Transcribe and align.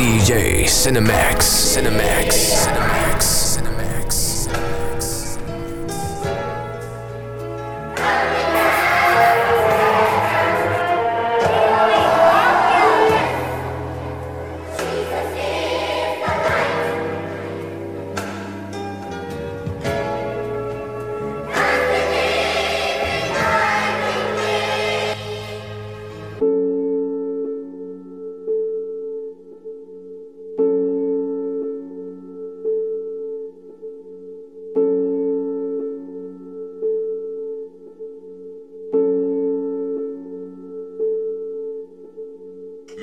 DJ 0.00 0.64
Cinemax, 0.64 1.44
Cinemax, 1.44 2.32
Cinemax, 2.64 3.49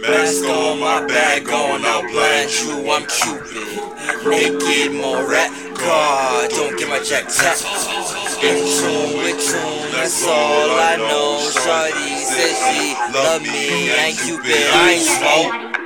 Mask 0.07 0.45
on 0.45 0.79
my 0.79 1.05
back, 1.05 1.43
going 1.43 1.83
out 1.83 2.03
blind, 2.11 2.49
you, 2.49 2.89
I'm 2.89 3.05
Cupid. 3.07 3.75
Naked, 4.23 4.95
more 4.95 5.29
rap, 5.29 5.51
God, 5.75 6.49
don't 6.51 6.79
get 6.79 6.87
my 6.87 7.03
jack 7.03 7.27
tapped. 7.27 7.65
In 8.41 8.55
tune 8.55 9.17
with 9.19 9.35
tune, 9.35 9.91
that's 9.91 10.25
all 10.25 10.71
I 10.79 10.95
know. 10.95 11.43
Shawty 11.51 12.23
says 12.23 12.55
she 12.71 12.95
love 13.11 13.41
me, 13.41 13.91
ain't 13.91 14.17
Cupid, 14.17 14.67
I 14.71 14.95
ain't 14.95 15.03
smoke. 15.03 15.77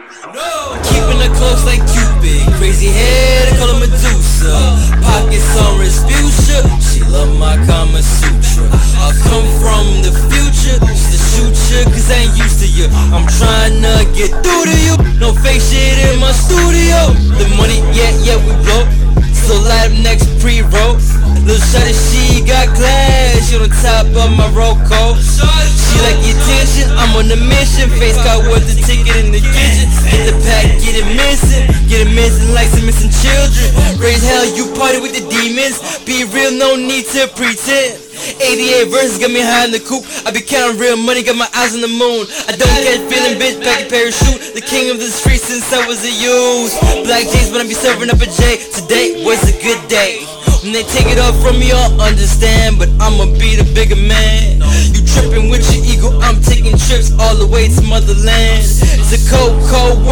Keeping 0.85 1.17
her 1.17 1.33
close 1.35 1.65
like 1.65 1.81
Cupid. 1.89 2.45
Crazy 2.61 2.87
head, 2.87 3.51
I 3.51 3.57
call 3.57 3.73
her 3.73 3.79
Medusa. 3.79 4.53
Pockets 5.01 5.57
on 5.59 5.81
Respucia. 5.81 6.61
She 6.79 7.01
love 7.09 7.35
my 7.37 7.57
Kama 7.65 8.01
Sutra. 8.01 8.69
I 9.01 9.11
come 9.27 9.47
from 9.59 10.05
the 10.05 10.13
future. 10.29 10.77
Just 10.85 11.11
to 11.11 11.17
shoot 11.17 11.57
you, 11.73 11.83
cause 11.89 12.11
I 12.11 12.29
ain't 12.29 12.37
used 12.37 12.59
to 12.61 12.67
you. 12.69 12.87
I'm 13.11 13.27
trying 13.27 13.81
to 13.81 14.00
get 14.21 14.37
through 14.45 14.65
to 14.69 14.77
you. 14.77 14.93
No 15.17 15.33
fake 15.33 15.61
shit 15.61 15.97
in 16.05 16.21
my 16.21 16.29
studio. 16.29 17.09
The 17.41 17.49
money, 17.57 17.81
yeah, 17.89 18.13
yeah, 18.21 18.37
we 18.37 18.53
blow. 18.61 18.85
So 19.33 19.57
light 19.65 19.89
up 19.89 19.93
next 19.97 20.29
pre-roll. 20.37 21.01
Little 21.41 21.57
shawty, 21.57 21.93
she 21.97 22.45
got 22.45 22.69
class. 22.77 23.49
She 23.49 23.57
on 23.57 23.69
top 23.81 24.05
of 24.13 24.29
my 24.37 24.45
roll 24.53 24.77
coat. 24.85 25.17
She 25.17 25.97
like 26.05 26.21
attention. 26.21 26.93
I'm 26.93 27.17
on 27.17 27.33
a 27.33 27.39
mission. 27.49 27.89
Face 27.97 28.17
got 28.21 28.45
worth 28.45 28.69
the 28.69 28.77
ticket 28.77 29.17
in 29.17 29.33
the 29.33 29.41
kitchen. 29.41 29.89
Get 30.05 30.29
the 30.29 30.35
pack, 30.45 30.69
get 30.77 31.01
it 31.01 31.09
missing. 31.17 31.65
Get 31.89 32.05
it 32.05 32.13
missing 32.13 32.53
like 32.53 32.69
some 32.69 32.85
missing 32.85 33.09
children. 33.09 33.97
Raise 33.97 34.21
hell, 34.21 34.45
you 34.53 34.69
party 34.77 35.01
with 35.01 35.17
the 35.17 35.25
demons. 35.33 35.81
Be 36.05 36.25
real, 36.29 36.53
no 36.53 36.75
need 36.75 37.05
to 37.17 37.27
pretend. 37.33 38.00
88 38.39 38.87
verses 38.87 39.17
got 39.19 39.31
me 39.31 39.41
high 39.41 39.65
in 39.65 39.71
the 39.71 39.83
coop. 39.83 40.05
I 40.23 40.31
be 40.31 40.41
counting 40.41 40.79
real 40.79 40.95
money, 40.95 41.23
got 41.23 41.35
my 41.35 41.49
eyes 41.51 41.73
on 41.75 41.81
the 41.81 41.91
moon. 41.91 42.29
I 42.47 42.55
don't 42.55 42.69
get 42.85 43.03
feeling, 43.09 43.35
bitch, 43.41 43.59
back 43.59 43.83
in 43.83 43.87
parachute. 43.89 44.55
The 44.55 44.63
king 44.63 44.91
of 44.91 44.97
the 45.01 45.09
streets 45.09 45.49
since 45.49 45.67
I 45.73 45.83
was 45.87 46.05
a 46.05 46.13
youth. 46.13 46.71
Black 47.03 47.27
jeans, 47.27 47.51
but 47.51 47.59
I 47.59 47.67
be 47.67 47.75
serving 47.75 48.09
up 48.09 48.21
a 48.21 48.29
J. 48.29 48.61
Today 48.71 49.25
was 49.25 49.41
a 49.49 49.55
good 49.59 49.81
day. 49.89 50.23
When 50.61 50.77
they 50.77 50.85
take 50.85 51.09
it 51.09 51.17
off 51.17 51.33
from 51.41 51.57
me, 51.57 51.73
I'll 51.73 51.89
understand. 51.99 52.77
But 52.77 52.93
I'ma 53.01 53.25
be 53.41 53.57
the 53.57 53.65
bigger 53.73 53.97
man. 53.97 54.61
You 54.93 55.01
tripping 55.01 55.49
with 55.49 55.65
your 55.73 55.81
ego, 55.81 56.13
I'm 56.21 56.37
taking 56.41 56.77
trips 56.77 57.09
all 57.17 57.33
the 57.33 57.47
way 57.47 57.67
to 57.67 57.81
motherland. 57.81 58.61
It's 58.61 59.09
a 59.09 59.21
cold, 59.25 59.57
cold 59.73 60.05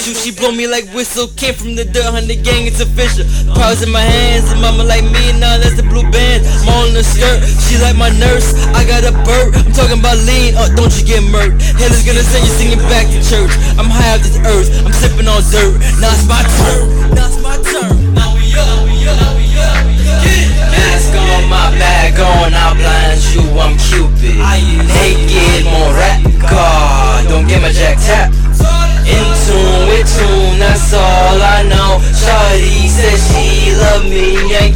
She 0.00 0.32
blow 0.32 0.48
me 0.48 0.64
like 0.66 0.88
whistle. 0.96 1.28
Came 1.36 1.52
from 1.52 1.76
the 1.76 1.84
dirt, 1.84 2.08
hundred 2.08 2.40
gang, 2.40 2.64
it's 2.64 2.80
official. 2.80 3.28
Powers 3.52 3.84
in 3.84 3.92
my 3.92 4.00
hands, 4.00 4.48
and 4.48 4.56
mama 4.56 4.80
like 4.80 5.04
me, 5.04 5.36
nah, 5.36 5.60
that's 5.60 5.76
the 5.76 5.84
blue 5.84 6.08
band. 6.08 6.40
I'm 6.64 6.72
all 6.72 6.88
in 6.88 6.96
the 6.96 7.04
skirt. 7.04 7.44
She 7.68 7.76
like 7.76 8.00
my 8.00 8.08
nurse. 8.08 8.56
I 8.72 8.88
got 8.88 9.04
a 9.04 9.12
bird. 9.28 9.52
I'm 9.60 9.76
talking 9.76 10.00
about 10.00 10.16
lean. 10.24 10.56
Oh, 10.56 10.72
don't 10.72 10.88
you 10.96 11.04
get 11.04 11.20
murked. 11.28 11.60
Hell 11.76 11.92
is 11.92 12.00
gonna 12.00 12.24
send 12.24 12.48
you 12.48 12.52
singing 12.56 12.80
back 12.88 13.12
to 13.12 13.20
church. 13.20 13.52
I'm 13.76 13.92
high 13.92 14.16
off 14.16 14.24
this 14.24 14.40
earth. 14.40 14.72
I'm 14.88 14.96
sipping 14.96 15.28
on 15.28 15.44
dirt. 15.52 15.76
Now 16.00 16.08
it's 16.16 16.24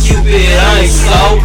Cupid, 0.05 0.37
I 0.37 0.85
ain't 0.85 0.93
slow. 0.93 1.41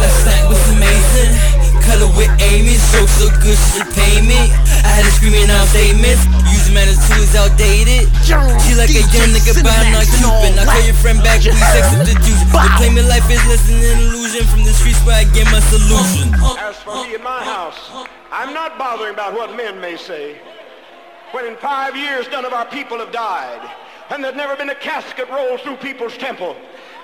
Last 0.00 0.24
night 0.24 0.44
was 0.48 0.64
amazing. 0.72 1.36
Color 1.84 2.08
with 2.16 2.32
Amy, 2.40 2.80
so 2.80 3.04
so 3.04 3.28
good 3.44 3.52
she 3.52 3.84
should 3.84 3.90
pay 3.92 4.24
me. 4.24 4.48
I 4.80 4.96
had 4.96 5.04
her 5.04 5.12
screaming 5.12 5.50
out 5.52 5.68
statements. 5.68 6.24
Using 6.48 6.72
man 6.72 6.88
as 6.88 6.96
tools 7.04 7.36
outdated. 7.36 8.08
She 8.24 8.32
like 8.80 8.88
a 8.96 9.04
young 9.12 9.28
nigga 9.28 9.60
but 9.60 9.76
I'm 9.76 9.92
not 9.92 10.08
Cupid. 10.08 10.56
I 10.56 10.64
call 10.64 10.80
your 10.88 10.96
friend 10.96 11.20
back, 11.20 11.44
we 11.44 11.52
sex 11.52 11.84
substitution. 11.92 12.48
But 12.48 12.72
claim 12.80 12.96
your 12.96 13.04
life 13.04 13.28
is 13.28 13.44
less 13.44 13.60
than 13.68 13.76
an 13.76 14.08
illusion. 14.08 14.48
From 14.48 14.64
the 14.64 14.72
streets 14.72 15.04
where 15.04 15.20
I 15.20 15.24
get 15.36 15.44
my 15.52 15.60
solution. 15.68 16.32
As 16.64 16.80
for 16.80 16.96
me 17.04 17.14
in 17.14 17.22
my 17.22 17.44
house, 17.44 17.92
I'm 18.32 18.54
not 18.54 18.78
bothering 18.78 19.12
about 19.12 19.34
what 19.34 19.54
men 19.54 19.80
may 19.80 19.96
say. 19.96 20.40
When 21.32 21.44
in 21.44 21.56
five 21.56 21.96
years 21.96 22.28
none 22.32 22.44
of 22.44 22.52
our 22.52 22.66
people 22.66 22.98
have 22.98 23.12
died, 23.12 23.60
and 24.10 24.24
there's 24.24 24.36
never 24.36 24.56
been 24.56 24.70
a 24.70 24.74
casket 24.74 25.28
rolled 25.28 25.60
through 25.60 25.76
people's 25.76 26.16
temple. 26.16 26.56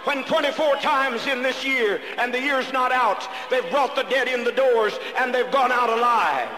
When 0.09 0.25
24 0.25 0.77
times 0.77 1.27
in 1.27 1.43
this 1.43 1.67
year, 1.67 2.01
and 2.17 2.33
the 2.33 2.41
year's 2.41 2.73
not 2.73 2.93
out, 2.93 3.29
they've 3.51 3.71
brought 3.71 3.95
the 3.95 4.05
dead 4.05 4.27
in 4.27 4.43
the 4.43 4.53
doors, 4.53 4.99
and 5.19 5.35
they've 5.35 5.51
gone 5.51 5.71
out 5.71 5.91
alive. 5.91 6.49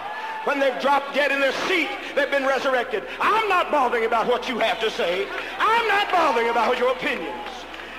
When 0.45 0.61
they've 0.61 0.81
dropped 0.81 1.17
dead 1.17 1.33
in 1.33 1.41
their 1.41 1.51
seat, 1.67 1.89
they've 2.15 2.31
been 2.31 2.47
resurrected. 2.47 3.03
I'm 3.21 3.49
not 3.49 3.73
bothering 3.73 4.05
about 4.05 4.29
what 4.29 4.49
you 4.49 4.61
have 4.61 4.79
to 4.79 4.89
say. 4.89 5.27
I'm 5.59 5.89
not 5.89 6.13
bothering 6.13 6.49
about 6.49 6.79
your 6.79 6.93
opinions. 6.93 7.49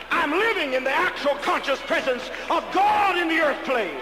I'm 0.09 0.31
living 0.31 0.71
in 0.71 0.85
the 0.85 0.95
actual 0.95 1.35
conscious 1.41 1.81
presence 1.81 2.29
of 2.49 2.63
God 2.71 3.17
in 3.17 3.27
the 3.27 3.41
earth 3.41 3.61
plane. 3.65 3.99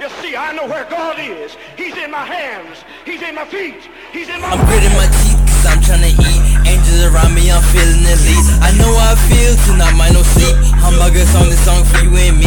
You 0.00 0.08
see, 0.20 0.34
I 0.34 0.52
know 0.52 0.66
where 0.66 0.84
God 0.86 1.16
is. 1.20 1.56
He's 1.76 1.96
in 1.96 2.10
my 2.10 2.26
hands. 2.26 2.78
He's 3.04 3.22
in 3.22 3.36
my 3.36 3.44
feet. 3.44 3.88
He's 4.10 4.28
in 4.28 4.40
my 4.40 4.48
I'm 4.48 4.66
gritting 4.66 4.96
my 4.96 5.06
teeth 5.06 5.46
cause 5.46 5.66
I'm 5.66 5.80
trying 5.80 6.16
to 6.16 6.22
eat. 6.28 6.31
Angels 6.92 7.14
around 7.14 7.34
me, 7.34 7.50
I'm 7.50 7.62
feeling 7.62 8.04
elite. 8.04 8.48
I 8.60 8.70
know 8.76 8.92
I 8.98 9.14
feel 9.28 9.56
tonight, 9.64 9.96
might 9.96 10.12
no 10.12 10.22
sleep. 10.22 10.56
I'm 10.84 10.98
a 11.16 11.24
this 11.48 11.64
song 11.64 11.84
for 11.84 12.04
you 12.04 12.14
and 12.16 12.38
me. 12.38 12.41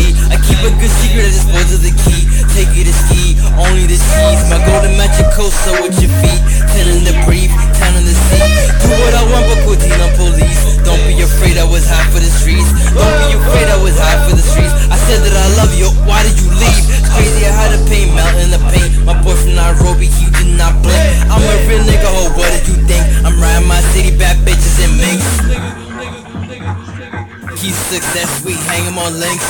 Success, 28.16 28.46
we 28.46 28.54
hang 28.54 28.88
'em 28.88 28.98
on 28.98 29.20
links. 29.20 29.44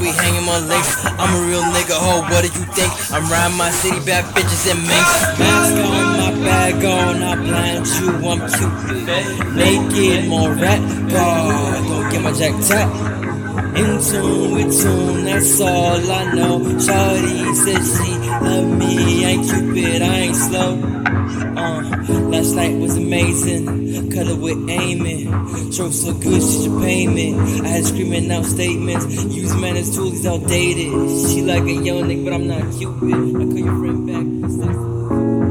We 0.00 0.08
hang 0.10 0.36
'em 0.36 0.48
on 0.48 0.66
links. 0.66 0.96
I'm 1.20 1.32
a 1.36 1.40
real 1.46 1.62
nigga, 1.62 1.94
ho, 1.94 2.22
what 2.22 2.42
do 2.42 2.48
you 2.58 2.66
think? 2.74 2.92
I'm 3.14 3.30
riding 3.30 3.56
my 3.56 3.70
city, 3.70 4.00
bad 4.00 4.24
bitches 4.34 4.66
and 4.72 4.82
minks. 4.88 5.38
Mask 5.38 5.76
on 5.86 6.18
my 6.18 6.30
bag 6.44 6.84
on, 6.84 7.22
I 7.22 7.36
blind 7.36 7.86
you, 7.86 8.10
I'm 8.28 8.40
cute. 8.50 9.54
Naked, 9.54 10.26
more 10.26 10.52
rap, 10.52 10.80
God, 11.08 11.86
don't 11.86 12.10
get 12.10 12.22
my 12.22 12.32
jack 12.32 12.54
tap. 12.66 12.88
In 13.76 14.00
tune 14.02 14.54
with 14.54 14.80
tune, 14.80 15.24
that's 15.24 15.60
all 15.60 16.10
I 16.10 16.32
know. 16.34 16.60
Shawty 16.60 17.54
said 17.54 17.82
she 17.82 18.10
love 18.44 18.78
me, 18.78 19.24
I 19.24 19.28
ain't 19.30 19.44
Cupid, 19.48 20.02
I 20.02 20.14
ain't 20.16 20.36
slow. 20.36 20.72
Uh, 21.56 21.82
last 22.30 22.54
night 22.54 22.78
was 22.78 22.96
amazing, 22.96 24.10
color 24.12 24.36
with 24.36 24.70
aiming. 24.70 25.72
Stroke 25.72 25.92
so 25.92 26.12
good, 26.14 26.42
she 26.42 26.64
should 26.64 26.80
pay 26.80 27.06
me. 27.06 27.34
I 27.34 27.68
had 27.68 27.84
screaming 27.84 28.30
out 28.30 28.44
statements, 28.44 29.06
use 29.24 29.54
man 29.56 29.76
as 29.76 29.94
tools, 29.94 30.24
outdated. 30.26 30.92
She 31.30 31.42
like 31.42 31.64
a 31.64 31.72
young 31.72 32.04
nigga, 32.04 32.24
but 32.24 32.32
I'm 32.34 32.46
not 32.46 32.72
Cupid. 32.78 33.14
I 33.14 33.44
call 33.44 33.58
your 33.58 33.78
friend 33.78 34.06
back. 34.06 35.49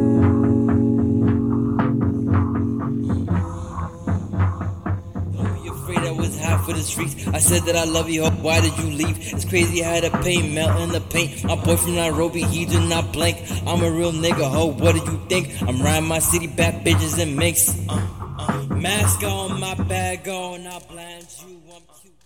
The 6.80 6.86
streets. 6.86 7.28
I 7.28 7.40
said 7.40 7.64
that 7.64 7.76
I 7.76 7.84
love 7.84 8.10
you, 8.10 8.24
ho. 8.24 8.30
Why 8.42 8.62
did 8.62 8.78
you 8.78 8.90
leave? 8.90 9.18
It's 9.34 9.46
crazy 9.46 9.82
how 9.82 10.00
the 10.00 10.10
pain 10.24 10.54
melt 10.54 10.80
in 10.82 10.90
the 10.90 11.02
paint. 11.02 11.44
My 11.44 11.56
boy 11.56 11.76
from 11.78 11.96
Nairobi, 11.96 12.44
he 12.44 12.66
do 12.66 12.80
not 12.88 13.14
blink. 13.14 13.38
I'm 13.68 13.84
a 13.84 13.92
real 13.92 14.12
nigga, 14.12 14.50
ho. 14.50 14.68
What 14.68 14.96
did 14.96 15.06
you 15.06 15.22
think? 15.30 15.62
I'm 15.62 15.82
riding 15.82 16.08
my 16.08 16.20
city, 16.20 16.48
bad 16.48 16.86
bitches 16.86 17.22
and 17.22 17.36
mix. 17.36 17.70
Uh, 17.90 18.08
uh, 18.40 18.76
mask 18.76 19.24
on, 19.24 19.60
my 19.60 19.76
bag 19.76 20.28
on, 20.28 20.66
I'll 20.68 20.80
blind 20.82 21.28
you. 21.46 21.62
I'm 21.76 21.82
cute. 22.02 22.19